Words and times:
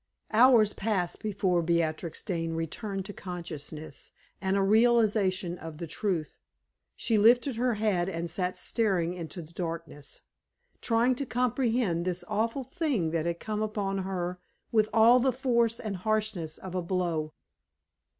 Hours 0.31 0.73
passed 0.73 1.21
before 1.21 1.61
Beatrix 1.61 2.23
Dane 2.23 2.53
returned 2.53 3.05
to 3.05 3.13
consciousness 3.13 4.11
and 4.41 4.57
a 4.57 4.61
realization 4.63 5.59
of 5.59 5.77
the 5.77 5.85
truth. 5.85 6.39
She 6.95 7.19
lifted 7.19 7.55
her 7.57 7.75
head 7.75 8.09
and 8.09 8.27
sat 8.27 8.57
staring 8.57 9.13
into 9.13 9.43
the 9.43 9.53
darkness, 9.53 10.21
trying 10.81 11.13
to 11.17 11.25
comprehend 11.27 12.03
this 12.05 12.23
awful 12.27 12.63
thing 12.63 13.11
that 13.11 13.27
had 13.27 13.39
come 13.39 13.61
upon 13.61 13.99
her 13.99 14.39
with 14.71 14.89
all 14.91 15.19
the 15.19 15.31
force 15.31 15.79
and 15.79 15.97
harshness 15.97 16.57
of 16.57 16.73
a 16.73 16.81
blow. 16.81 17.35